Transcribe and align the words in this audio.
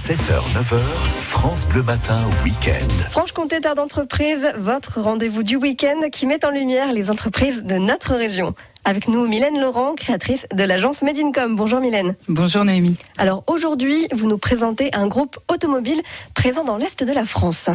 7h, 0.00 0.16
9h, 0.54 0.80
France 1.28 1.66
Bleu 1.66 1.82
Matin, 1.82 2.22
week-end. 2.42 2.88
Franche-Comté 3.10 3.60
Terre 3.60 3.74
d'entreprise, 3.74 4.48
votre 4.56 4.98
rendez-vous 5.02 5.42
du 5.42 5.56
week-end 5.56 6.08
qui 6.10 6.26
met 6.26 6.42
en 6.42 6.50
lumière 6.50 6.90
les 6.90 7.10
entreprises 7.10 7.64
de 7.64 7.74
notre 7.74 8.14
région. 8.14 8.54
Avec 8.86 9.08
nous, 9.08 9.26
Mylène 9.26 9.60
Laurent, 9.60 9.94
créatrice 9.94 10.46
de 10.54 10.64
l'agence 10.64 11.02
Made 11.02 11.18
in 11.18 11.32
Com. 11.32 11.54
Bonjour 11.54 11.80
Mylène. 11.80 12.14
Bonjour 12.28 12.64
Noémie. 12.64 12.96
Alors 13.18 13.44
aujourd'hui, 13.46 14.08
vous 14.14 14.26
nous 14.26 14.38
présentez 14.38 14.88
un 14.94 15.06
groupe 15.06 15.38
automobile 15.52 16.00
présent 16.34 16.64
dans 16.64 16.78
l'Est 16.78 17.04
de 17.04 17.12
la 17.12 17.26
France. 17.26 17.68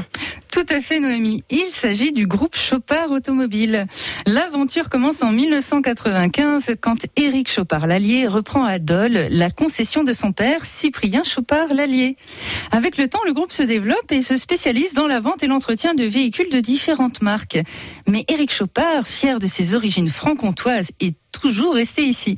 Tout 0.56 0.66
à 0.70 0.80
fait 0.80 1.02
Noémie. 1.02 1.44
Il 1.50 1.68
s'agit 1.70 2.14
du 2.14 2.28
groupe 2.28 2.56
Chopard 2.56 3.12
Automobile. 3.12 3.88
L'aventure 4.26 4.88
commence 4.88 5.22
en 5.22 5.34
1995 5.34 6.76
quand 6.80 6.96
Éric 7.18 7.52
Chopard-Lallier 7.52 8.28
reprend 8.28 8.64
à 8.64 8.80
Dole 8.80 9.28
la 9.32 9.52
concession 9.52 10.06
de 10.06 10.14
son 10.14 10.32
père 10.32 10.64
Cyprien 10.64 11.26
Chopard-Lallier. 11.26 12.16
Avec 12.72 12.96
le 12.96 13.10
temps, 13.10 13.20
le 13.26 13.34
groupe 13.34 13.52
se 13.52 13.64
développe 13.64 14.10
et 14.12 14.22
se 14.22 14.38
spécialise 14.38 14.94
dans 14.94 15.08
la 15.08 15.20
vente 15.20 15.44
et 15.44 15.48
l'entretien 15.48 15.94
de 15.94 16.06
véhicules 16.06 16.50
de 16.50 16.62
différentes 16.62 17.22
marques. 17.22 17.60
Mais 18.08 18.24
Éric 18.30 18.54
Chopard, 18.54 19.10
fier 19.10 19.40
de 19.40 19.48
ses 19.48 19.76
origines 19.76 20.08
franc-comtoises 20.08 20.92
est 21.02 21.18
toujours 21.34 21.74
resté 21.74 22.04
ici. 22.04 22.38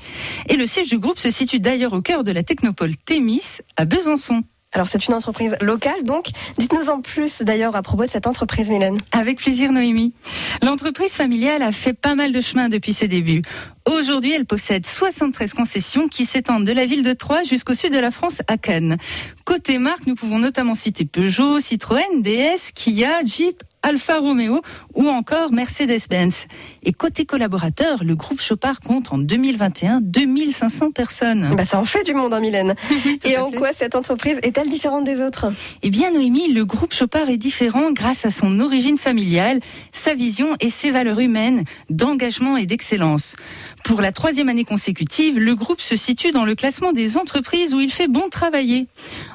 Et 0.49 0.55
le 0.55 0.65
siège 0.65 0.89
du 0.89 0.97
groupe 0.97 1.19
se 1.19 1.29
situe 1.29 1.59
d'ailleurs 1.59 1.93
au 1.93 2.01
cœur 2.01 2.23
de 2.23 2.31
la 2.31 2.41
technopole 2.41 2.95
Thémis, 2.95 3.59
à 3.75 3.85
Besançon. 3.85 4.41
Alors 4.73 4.87
c'est 4.87 5.07
une 5.07 5.13
entreprise 5.13 5.55
locale, 5.61 6.03
donc 6.03 6.27
dites-nous 6.57 6.89
en 6.89 7.01
plus 7.01 7.41
d'ailleurs 7.41 7.75
à 7.75 7.81
propos 7.81 8.03
de 8.03 8.09
cette 8.09 8.27
entreprise, 8.27 8.69
Mylène. 8.69 8.97
Avec 9.11 9.39
plaisir, 9.39 9.71
Noémie. 9.71 10.13
L'entreprise 10.61 11.13
familiale 11.13 11.61
a 11.61 11.71
fait 11.71 11.93
pas 11.93 12.15
mal 12.15 12.31
de 12.31 12.41
chemin 12.41 12.67
depuis 12.67 12.93
ses 12.93 13.07
débuts. 13.07 13.41
Aujourd'hui, 13.87 14.33
elle 14.33 14.45
possède 14.45 14.85
73 14.85 15.53
concessions 15.53 16.09
qui 16.09 16.25
s'étendent 16.25 16.65
de 16.65 16.73
la 16.73 16.85
ville 16.85 17.03
de 17.03 17.13
Troyes 17.13 17.43
jusqu'au 17.43 17.73
sud 17.73 17.93
de 17.93 17.99
la 17.99 18.11
France 18.11 18.41
à 18.49 18.57
Cannes. 18.57 18.97
Côté 19.45 19.77
marque, 19.77 20.05
nous 20.05 20.15
pouvons 20.15 20.39
notamment 20.39 20.75
citer 20.75 21.05
Peugeot, 21.05 21.61
Citroën, 21.61 22.21
DS, 22.21 22.73
Kia, 22.75 23.23
Jeep, 23.23 23.63
Alfa 23.87 24.19
Romeo 24.19 24.61
ou 24.95 25.07
encore 25.07 25.53
Mercedes-Benz. 25.53 26.47
Et 26.83 26.91
côté 26.91 27.25
collaborateurs, 27.25 28.03
le 28.03 28.15
groupe 28.15 28.41
Chopard 28.41 28.81
compte 28.81 29.13
en 29.13 29.17
2021 29.17 30.01
2500 30.01 30.91
personnes. 30.91 31.55
Bah 31.55 31.63
ça 31.63 31.79
en 31.79 31.85
fait 31.85 32.03
du 32.03 32.13
monde, 32.13 32.33
hein, 32.33 32.41
Mylène. 32.41 32.75
Et 33.23 33.37
en 33.37 33.49
quoi 33.49 33.71
cette 33.71 33.95
entreprise 33.95 34.39
est-elle 34.43 34.67
différente 34.67 35.05
des 35.05 35.21
autres? 35.21 35.45
Eh 35.83 35.89
bien, 35.89 36.11
Noémie, 36.11 36.51
le 36.51 36.65
groupe 36.65 36.93
Chopard 36.93 37.29
est 37.29 37.37
différent 37.37 37.91
grâce 37.91 38.25
à 38.25 38.29
son 38.29 38.59
origine 38.59 38.97
familiale, 38.97 39.61
sa 39.93 40.15
vision 40.15 40.57
et 40.59 40.69
ses 40.69 40.91
valeurs 40.91 41.21
humaines 41.21 41.63
d'engagement 41.89 42.57
et 42.57 42.65
d'excellence. 42.65 43.37
Pour 43.85 44.01
la 44.01 44.11
troisième 44.11 44.49
année 44.49 44.65
consécutive, 44.65 45.39
le 45.39 45.55
groupe 45.55 45.79
se 45.79 45.95
situe 45.95 46.31
dans 46.31 46.43
le 46.43 46.55
classement 46.55 46.91
des 46.91 47.15
entreprises 47.15 47.73
où 47.73 47.79
il 47.79 47.91
fait 47.91 48.09
bon 48.09 48.27
travailler. 48.29 48.87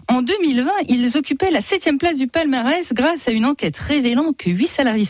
En 0.09 0.23
2020, 0.23 0.71
ils 0.89 1.17
occupaient 1.17 1.51
la 1.51 1.61
septième 1.61 1.99
place 1.99 2.17
du 2.17 2.27
palmarès 2.27 2.93
grâce 2.93 3.29
à 3.29 3.31
une 3.31 3.45
enquête 3.45 3.77
révélant 3.77 4.33
que 4.33 4.51
8 4.51 4.67
salariés 4.67 5.05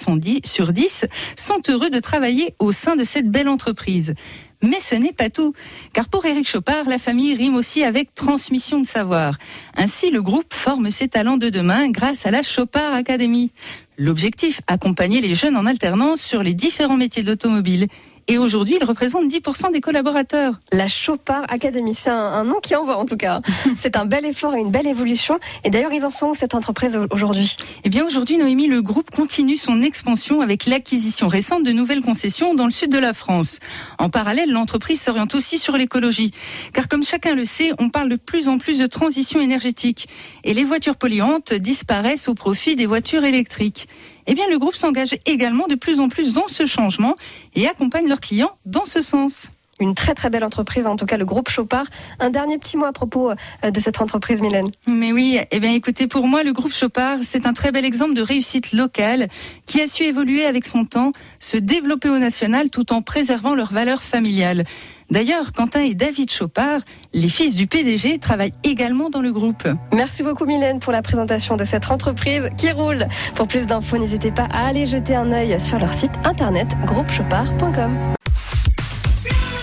sur 0.45 0.73
10 0.73 1.07
sont 1.37 1.63
heureux 1.69 1.91
de 1.91 1.99
travailler 1.99 2.55
au 2.59 2.73
sein 2.73 2.95
de 2.95 3.05
cette 3.05 3.31
belle 3.31 3.49
entreprise. 3.49 4.15
Mais 4.63 4.79
ce 4.79 4.95
n'est 4.95 5.13
pas 5.13 5.29
tout, 5.29 5.55
car 5.93 6.09
pour 6.09 6.25
Éric 6.25 6.49
Chopard, 6.49 6.89
la 6.89 6.99
famille 6.99 7.35
rime 7.35 7.57
aussi 7.57 7.83
avec 7.83 8.15
transmission 8.15 8.81
de 8.81 8.87
savoir. 8.87 9.37
Ainsi, 9.77 10.11
le 10.11 10.23
groupe 10.23 10.55
forme 10.55 10.91
ses 10.91 11.09
talents 11.09 11.37
de 11.37 11.49
demain 11.49 11.91
grâce 11.91 12.27
à 12.27 12.31
la 12.31 12.43
Chopard 12.43 12.95
Academy. 12.95 13.51
L'objectif, 13.99 14.61
accompagner 14.69 15.21
les 15.21 15.35
jeunes 15.35 15.57
en 15.57 15.67
alternance 15.67 16.21
sur 16.21 16.45
les 16.45 16.55
différents 16.55 16.97
métiers 16.97 17.25
d'automobile 17.25 17.89
et 18.29 18.39
aujourd'hui, 18.39 18.77
il 18.81 18.85
représente 18.85 19.27
10% 19.27 19.73
des 19.73 19.81
collaborateurs. 19.81 20.61
La 20.71 20.87
Chopard 20.87 21.45
Academy, 21.49 21.95
c'est 21.95 22.11
un, 22.11 22.45
nom 22.45 22.61
qui 22.63 22.77
envoie 22.77 22.97
en 22.97 23.05
tout 23.05 23.17
cas. 23.17 23.41
c'est 23.81 23.97
un 23.97 24.07
bel 24.07 24.25
effort 24.25 24.55
et 24.55 24.61
une 24.61 24.71
belle 24.71 24.87
évolution. 24.87 25.39
Et 25.65 25.71
d'ailleurs, 25.71 25.93
ils 25.93 26.05
en 26.05 26.11
sont 26.11 26.29
où 26.29 26.35
cette 26.35 26.55
entreprise 26.55 26.99
aujourd'hui? 27.11 27.57
Eh 27.85 27.91
bien, 27.91 28.07
aujourd'hui, 28.07 28.39
Noémie, 28.39 28.69
le 28.69 28.81
groupe 28.81 29.11
continue 29.11 29.57
son 29.57 29.83
expansion 29.83 30.41
avec 30.41 30.67
l'acquisition 30.67 31.27
récente 31.29 31.65
de 31.65 31.73
nouvelles 31.73 32.03
concessions 32.03 32.55
dans 32.55 32.65
le 32.65 32.71
sud 32.71 32.91
de 32.91 32.99
la 32.99 33.13
France. 33.13 33.59
En 33.99 34.09
parallèle, 34.09 34.53
l'entreprise 34.53 35.01
s'oriente 35.01 35.35
aussi 35.35 35.59
sur 35.59 35.77
l'écologie. 35.77 36.33
Car 36.73 36.89
comme 36.89 37.05
chacun 37.05 37.35
le 37.35 37.45
sait, 37.45 37.73
on 37.79 37.91
parle 37.91 38.09
de 38.09 38.17
plus 38.17 38.49
en 38.49 38.59
plus 38.59 38.79
de 38.79 38.87
transition 38.87 39.41
énergétique. 39.41 40.09
Et 40.45 40.55
les 40.55 40.65
voitures 40.65 40.97
polluantes 40.97 41.55
disparaissent 41.55 42.29
au 42.29 42.35
profit 42.35 42.77
des 42.77 42.87
voitures 42.87 43.25
électriques 43.25 43.89
eh 44.27 44.35
bien, 44.35 44.45
le 44.51 44.59
groupe 44.59 44.75
s'engage 44.75 45.15
également 45.27 45.67
de 45.67 45.75
plus 45.75 46.01
en 46.01 46.09
plus 46.09 46.33
dans 46.33 46.49
ce 46.49 46.67
changement 46.67 47.15
et 47.55 47.67
accompagne 47.69 48.09
leurs 48.09 48.21
clients 48.21 48.57
dans 48.67 48.85
ce 48.85 49.01
sens 49.01 49.51
une 49.83 49.95
très 49.95 50.15
très 50.15 50.31
belle 50.31 50.45
entreprise, 50.45 50.87
en 50.87 50.97
tout 50.97 51.07
cas 51.07 51.17
le 51.17 51.25
groupe 51.25 51.49
Chopard. 51.49 51.87
Un 52.21 52.31
dernier 52.31 52.59
petit 52.59 52.77
mot 52.77 52.85
à 52.85 52.93
propos 52.93 53.31
euh, 53.31 53.71
de 53.71 53.81
cette 53.81 54.01
entreprise, 54.01 54.41
Mylène. 54.41 54.71
Mais 54.87 55.13
oui, 55.13 55.39
eh 55.51 55.61
bien 55.61 55.73
écoutez, 55.73 56.07
pour 56.07 56.27
moi, 56.29 56.43
le 56.43 56.53
groupe 56.53 56.73
Chopard, 56.73 57.19
c'est 57.23 57.47
un 57.47 57.53
très 57.53 57.73
bel 57.73 57.85
exemple 57.85 58.15
de 58.15 58.23
réussite 58.23 58.73
locale 58.73 59.29
qui 59.67 59.81
a 59.81 59.87
su 59.87 60.05
évoluer 60.05 60.45
avec 60.45 60.67
son 60.67 60.85
temps, 60.85 61.13
se 61.41 61.57
développer 61.57 62.09
au 62.09 62.19
national 62.19 62.71
tout 62.71 62.93
en 62.93 63.03
préservant 63.03 63.55
leurs 63.55 63.73
valeurs 63.73 64.03
familiales. 64.03 64.65
D'ailleurs, 65.13 65.53
Quentin 65.53 65.81
et 65.81 65.95
David 65.95 66.31
Chopard, 66.31 66.81
les 67.13 67.29
fils 67.29 67.55
du 67.55 67.67
PDG, 67.67 68.19
travaillent 68.19 68.55
également 68.65 69.11
dans 69.11 69.21
le 69.21 69.31
groupe. 69.31 69.69
Merci 69.93 70.23
beaucoup 70.23 70.47
Mylène 70.47 70.81
pour 70.81 70.91
la 70.91 71.03
présentation 71.03 71.59
de 71.59 71.65
cette 71.65 71.91
entreprise 71.91 72.49
qui 72.57 72.73
roule. 72.73 73.07
Pour 73.35 73.47
plus 73.47 73.67
d'infos, 73.67 73.99
n'hésitez 73.99 74.31
pas 74.31 74.49
à 74.51 74.69
aller 74.69 74.87
jeter 74.87 75.15
un 75.15 75.31
œil 75.31 75.61
sur 75.61 75.79
leur 75.79 75.93
site 75.93 76.13
internet 76.25 76.69
groupechopard.com. 76.87 77.95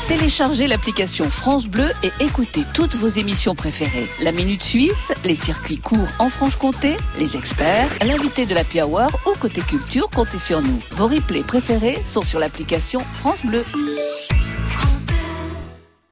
Téléchargez 0.07 0.67
l'application 0.67 1.27
France 1.31 1.66
Bleu 1.66 1.89
et 2.03 2.11
écoutez 2.23 2.61
toutes 2.75 2.95
vos 2.95 3.07
émissions 3.07 3.55
préférées. 3.55 4.07
La 4.21 4.31
Minute 4.31 4.63
Suisse, 4.63 5.11
les 5.23 5.35
circuits 5.35 5.79
courts 5.79 6.09
en 6.19 6.29
Franche-Comté, 6.29 6.95
les 7.17 7.37
experts, 7.37 7.91
l'invité 8.05 8.45
de 8.45 8.53
la 8.53 8.61
Hour 8.85 9.09
ou 9.25 9.35
côté 9.39 9.61
culture, 9.61 10.11
comptez 10.11 10.37
sur 10.37 10.61
nous. 10.61 10.79
Vos 10.91 11.07
replays 11.07 11.41
préférés 11.41 11.97
sont 12.05 12.21
sur 12.21 12.39
l'application 12.39 12.99
France 13.13 13.43
Bleu. 13.43 13.66